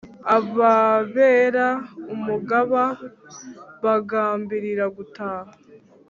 Ababera 0.37 1.67
umugaba 2.13 2.83
bagambirira 3.83 4.85
gutaha 4.95 5.51